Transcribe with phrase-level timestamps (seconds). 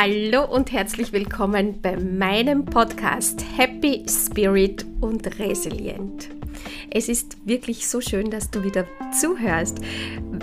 [0.00, 6.28] Hallo und herzlich willkommen bei meinem Podcast Happy Spirit und Resilient.
[6.88, 8.86] Es ist wirklich so schön, dass du wieder
[9.20, 9.78] zuhörst,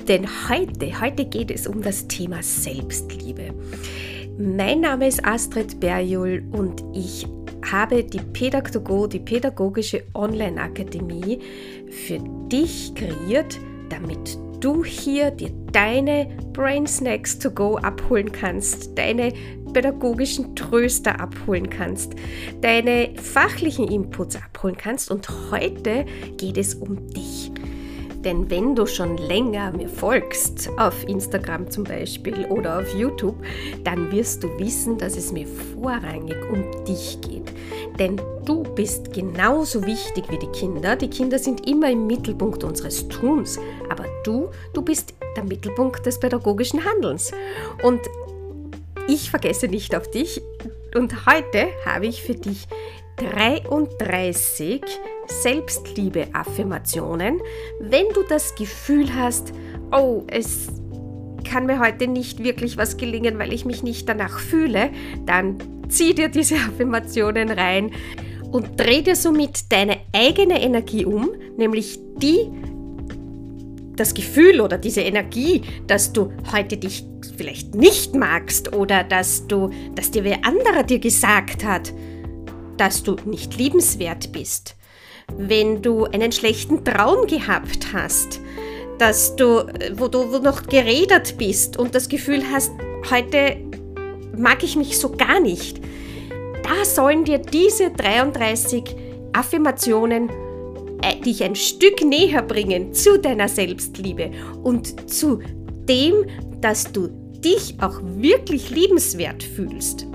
[0.10, 3.54] denn heute, heute geht es um das Thema Selbstliebe.
[4.38, 7.26] Mein Name ist Astrid Berjul und ich
[7.72, 11.40] habe die Pädagogo, die pädagogische Online-Akademie
[11.92, 12.20] für
[12.52, 19.32] dich kreiert, damit du hier dir deine Brain Snacks to go abholen kannst, deine
[19.74, 22.14] pädagogischen Tröster abholen kannst,
[22.62, 26.06] deine fachlichen Inputs abholen kannst und heute
[26.38, 27.52] geht es um dich.
[28.26, 33.36] Denn wenn du schon länger mir folgst, auf Instagram zum Beispiel oder auf YouTube,
[33.84, 37.54] dann wirst du wissen, dass es mir vorrangig um dich geht.
[38.00, 40.96] Denn du bist genauso wichtig wie die Kinder.
[40.96, 46.20] Die Kinder sind immer im Mittelpunkt unseres Tuns, aber du, du bist der Mittelpunkt des
[46.20, 47.32] pädagogischen Handelns.
[47.84, 48.02] Und
[49.08, 50.42] ich vergesse nicht auf dich.
[50.96, 52.68] Und heute habe ich für dich
[53.18, 54.82] 33
[55.28, 57.42] Selbstliebe-Affirmationen,
[57.80, 59.54] wenn du das Gefühl hast,
[59.92, 60.68] oh, es
[61.44, 64.90] kann mir heute nicht wirklich was gelingen, weil ich mich nicht danach fühle,
[65.26, 65.58] dann
[65.90, 67.92] zieh dir diese Affirmationen rein
[68.52, 72.50] und dreh dir somit deine eigene Energie um, nämlich die,
[73.96, 77.06] das Gefühl oder diese Energie, dass du heute dich
[77.38, 81.94] vielleicht nicht magst oder dass du, dass dir wer anderer dir gesagt hat,
[82.78, 84.76] dass du nicht liebenswert bist
[85.38, 88.40] wenn du einen schlechten Traum gehabt hast,
[88.98, 92.72] dass du, wo du noch geredet bist und das Gefühl hast,
[93.10, 93.58] heute
[94.38, 95.82] mag ich mich so gar nicht.
[96.64, 98.84] Da sollen dir diese 33
[99.34, 100.30] Affirmationen
[101.02, 104.32] äh, dich ein Stück näher bringen zu deiner Selbstliebe
[104.64, 105.42] und zu
[105.88, 106.26] dem,
[106.62, 107.10] dass du
[107.44, 110.08] dich auch wirklich liebenswert fühlst.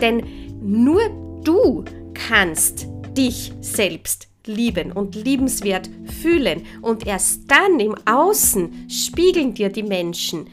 [0.00, 0.22] Denn
[0.60, 1.00] nur
[1.44, 1.84] du
[2.14, 2.86] kannst
[3.16, 5.88] dich selbst lieben und liebenswert
[6.22, 6.62] fühlen.
[6.82, 10.46] Und erst dann im Außen spiegeln dir die Menschen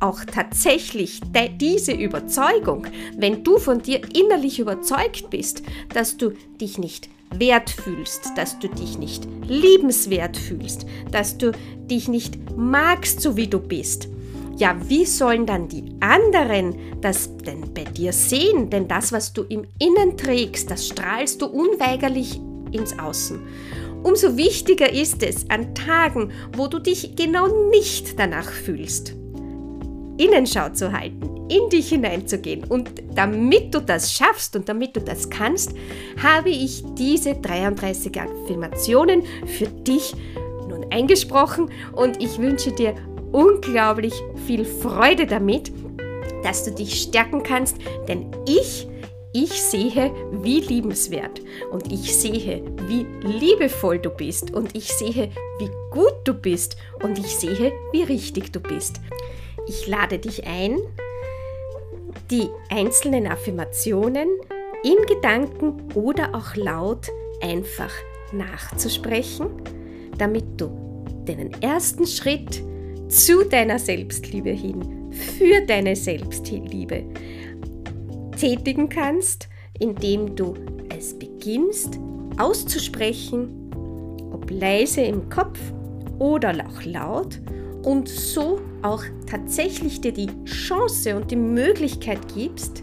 [0.00, 1.20] auch tatsächlich
[1.60, 2.86] diese Überzeugung,
[3.16, 8.68] wenn du von dir innerlich überzeugt bist, dass du dich nicht wert fühlst, dass du
[8.68, 11.52] dich nicht liebenswert fühlst, dass du
[11.90, 14.08] dich nicht magst, so wie du bist.
[14.56, 18.70] Ja, wie sollen dann die anderen das denn bei dir sehen?
[18.70, 22.40] Denn das, was du im Innen trägst, das strahlst du unweigerlich
[22.72, 23.40] ins Außen.
[24.02, 29.14] Umso wichtiger ist es an Tagen, wo du dich genau nicht danach fühlst,
[30.18, 32.64] Innenschau zu halten, in dich hineinzugehen.
[32.64, 35.72] Und damit du das schaffst und damit du das kannst,
[36.22, 40.14] habe ich diese 33 Affirmationen für dich
[40.68, 42.94] nun eingesprochen und ich wünsche dir
[43.32, 44.14] unglaublich
[44.46, 45.72] viel Freude damit,
[46.42, 48.86] dass du dich stärken kannst, denn ich
[49.32, 55.70] ich sehe, wie liebenswert und ich sehe, wie liebevoll du bist und ich sehe, wie
[55.90, 59.00] gut du bist und ich sehe, wie richtig du bist.
[59.66, 60.78] Ich lade dich ein,
[62.30, 64.28] die einzelnen Affirmationen
[64.82, 67.08] in Gedanken oder auch laut
[67.42, 67.92] einfach
[68.32, 69.48] nachzusprechen,
[70.16, 72.62] damit du den ersten Schritt
[73.08, 77.04] zu deiner Selbstliebe hin, für deine Selbstliebe
[78.38, 80.54] tätigen kannst, indem du
[80.96, 81.98] es beginnst
[82.38, 83.70] auszusprechen,
[84.32, 85.58] ob leise im Kopf
[86.18, 87.40] oder auch laut
[87.82, 92.82] und so auch tatsächlich dir die Chance und die Möglichkeit gibst,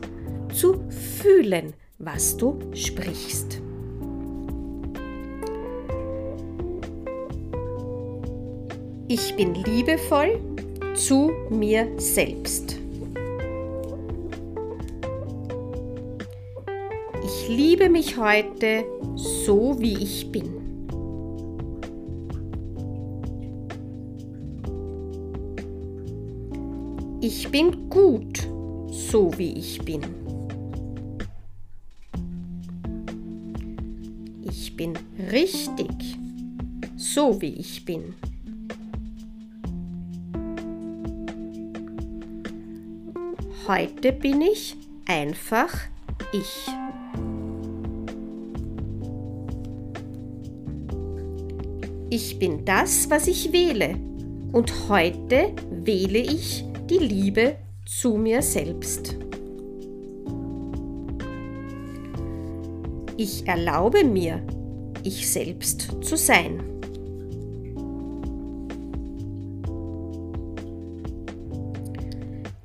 [0.54, 3.62] zu fühlen, was du sprichst.
[9.08, 10.40] Ich bin liebevoll
[10.96, 12.85] zu mir selbst.
[17.48, 20.52] Ich liebe mich heute so, wie ich bin.
[27.22, 28.48] Ich bin gut,
[28.90, 30.02] so wie ich bin.
[34.42, 34.94] Ich bin
[35.32, 36.18] richtig,
[36.96, 38.16] so wie ich bin.
[43.68, 44.76] Heute bin ich
[45.06, 45.72] einfach
[46.34, 46.85] ich.
[52.18, 54.00] Ich bin das, was ich wähle.
[54.54, 59.18] Und heute wähle ich die Liebe zu mir selbst.
[63.18, 64.42] Ich erlaube mir,
[65.04, 66.64] ich selbst zu sein.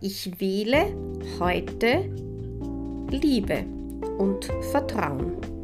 [0.01, 0.95] Ich wähle
[1.41, 2.09] heute
[3.11, 3.65] Liebe
[4.17, 5.60] und Vertrauen.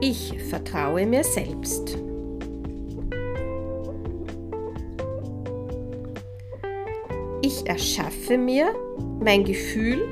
[0.00, 1.96] Ich vertraue mir selbst.
[7.40, 8.74] Ich erschaffe mir
[9.20, 10.06] mein Gefühl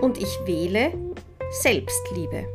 [0.00, 0.92] und ich wähle
[1.50, 2.46] Selbstliebe.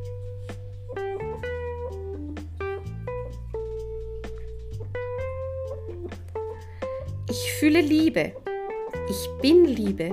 [7.30, 8.32] Ich fühle Liebe.
[9.10, 10.12] Ich bin Liebe.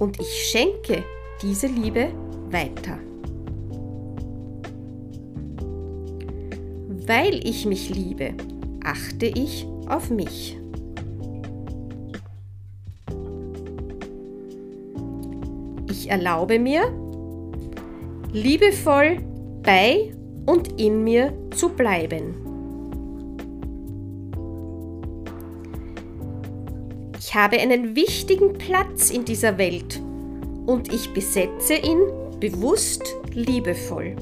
[0.00, 1.04] Und ich schenke
[1.40, 2.12] diese Liebe
[2.50, 2.98] weiter.
[7.06, 8.32] Weil ich mich liebe,
[8.82, 10.56] achte ich auf mich.
[15.90, 16.82] Ich erlaube mir,
[18.32, 19.18] liebevoll
[19.62, 20.14] bei
[20.46, 22.34] und in mir zu bleiben.
[27.18, 30.00] Ich habe einen wichtigen Platz in dieser Welt
[30.66, 32.00] und ich besetze ihn
[32.40, 33.02] bewusst
[33.32, 34.16] liebevoll.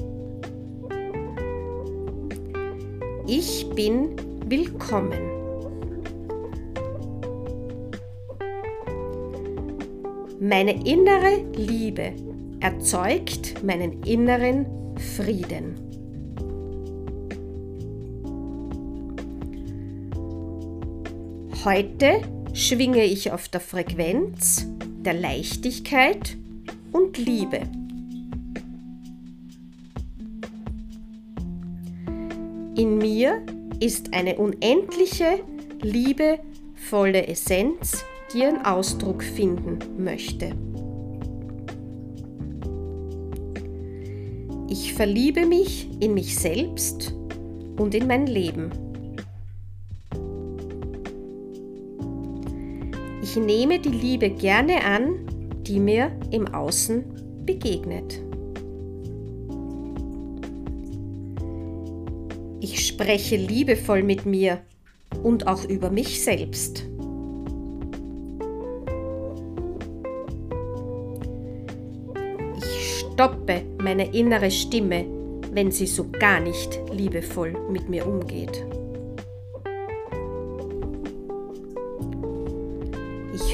[3.25, 4.17] Ich bin
[4.47, 5.17] willkommen.
[10.41, 12.11] Meine innere Liebe
[12.59, 14.65] erzeugt meinen inneren
[15.15, 15.75] Frieden.
[21.63, 22.23] Heute
[22.53, 24.67] schwinge ich auf der Frequenz
[24.99, 26.35] der Leichtigkeit
[26.91, 27.61] und Liebe.
[32.75, 33.43] In mir
[33.79, 35.39] ist eine unendliche,
[35.81, 38.03] liebevolle Essenz,
[38.33, 40.55] die ihren Ausdruck finden möchte.
[44.69, 47.13] Ich verliebe mich in mich selbst
[47.77, 48.71] und in mein Leben.
[53.21, 55.27] Ich nehme die Liebe gerne an,
[55.61, 57.03] die mir im Außen
[57.45, 58.19] begegnet.
[62.93, 64.61] Spreche liebevoll mit mir
[65.23, 66.85] und auch über mich selbst.
[72.57, 75.05] Ich stoppe meine innere Stimme,
[75.51, 78.63] wenn sie so gar nicht liebevoll mit mir umgeht.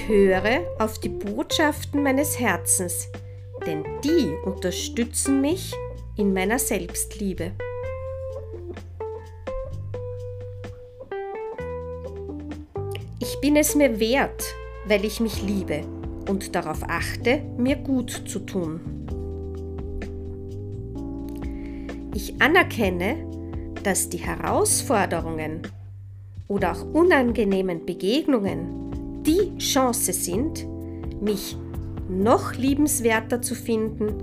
[0.09, 3.09] höre auf die Botschaften meines Herzens,
[3.68, 5.71] denn die unterstützen mich
[6.18, 7.51] in meiner Selbstliebe.
[13.21, 14.45] Ich bin es mir wert,
[14.88, 15.81] weil ich mich liebe
[16.30, 18.80] und darauf achte, mir gut zu tun.
[22.16, 23.18] Ich anerkenne,
[23.83, 25.63] dass die Herausforderungen
[26.48, 30.66] oder auch unangenehmen Begegnungen die Chance sind,
[31.21, 31.57] mich
[32.07, 34.13] noch liebenswerter zu finden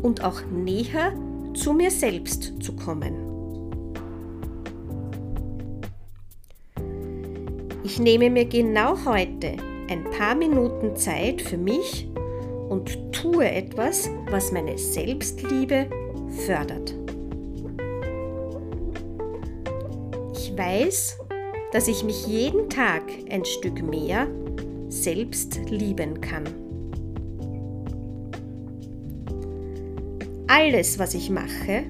[0.00, 1.12] und auch näher
[1.54, 3.27] zu mir selbst zu kommen.
[7.90, 9.56] Ich nehme mir genau heute
[9.88, 12.06] ein paar Minuten Zeit für mich
[12.68, 15.88] und tue etwas, was meine Selbstliebe
[16.44, 16.94] fördert.
[20.34, 21.18] Ich weiß,
[21.72, 24.26] dass ich mich jeden Tag ein Stück mehr
[24.90, 26.44] selbst lieben kann.
[30.46, 31.84] Alles, was ich mache,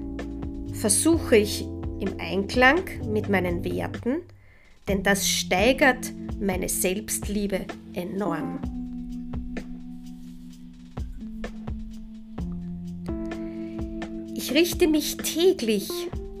[0.71, 1.65] versuche ich
[1.99, 4.21] im Einklang mit meinen Werten,
[4.89, 7.61] denn das steigert meine Selbstliebe
[7.93, 8.59] enorm.
[14.33, 15.89] Ich richte mich täglich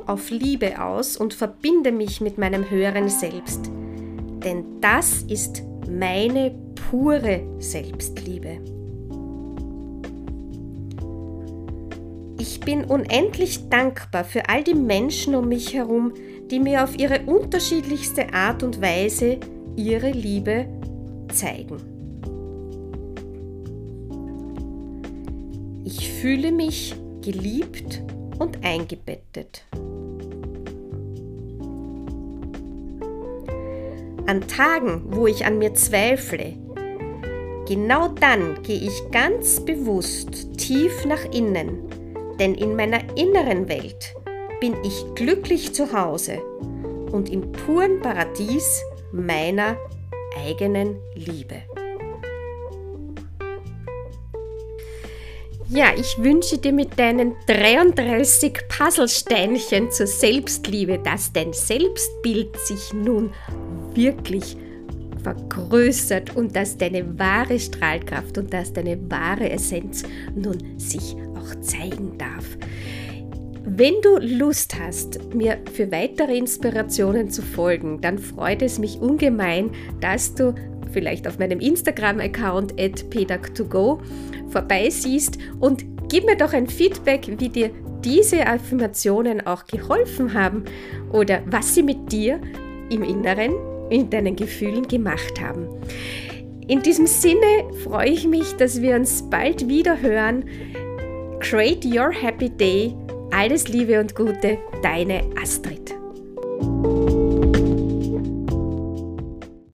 [0.07, 3.69] auf Liebe aus und verbinde mich mit meinem höheren Selbst.
[4.43, 6.55] Denn das ist meine
[6.89, 8.57] pure Selbstliebe.
[12.39, 16.13] Ich bin unendlich dankbar für all die Menschen um mich herum,
[16.49, 19.37] die mir auf ihre unterschiedlichste Art und Weise
[19.75, 20.65] ihre Liebe
[21.31, 21.77] zeigen.
[25.85, 28.01] Ich fühle mich geliebt
[28.39, 29.65] und eingebettet.
[34.25, 36.53] An Tagen, wo ich an mir zweifle,
[37.67, 41.79] genau dann gehe ich ganz bewusst tief nach innen,
[42.39, 44.13] denn in meiner inneren Welt
[44.59, 46.41] bin ich glücklich zu Hause
[47.11, 49.77] und im puren Paradies meiner
[50.45, 51.63] eigenen Liebe.
[55.71, 63.31] Ja, ich wünsche dir mit deinen 33 Puzzlesteinchen zur Selbstliebe, dass dein Selbstbild sich nun
[63.93, 64.57] wirklich
[65.21, 72.17] vergrößert und dass deine wahre Strahlkraft und dass deine wahre Essenz nun sich auch zeigen
[72.17, 72.57] darf.
[73.65, 79.71] Wenn du Lust hast, mir für weitere Inspirationen zu folgen, dann freut es mich ungemein,
[79.99, 80.55] dass du
[80.91, 83.99] vielleicht auf meinem Instagram-Account at pedag2go
[84.49, 87.71] vorbeisiehst und gib mir doch ein Feedback, wie dir
[88.03, 90.63] diese Affirmationen auch geholfen haben
[91.11, 92.39] oder was sie mit dir
[92.89, 93.53] im Inneren,
[93.89, 95.67] in deinen Gefühlen gemacht haben.
[96.67, 100.45] In diesem Sinne freue ich mich, dass wir uns bald wieder hören.
[101.39, 102.95] Create Your Happy Day.
[103.31, 105.98] Alles Liebe und Gute, deine Astrid.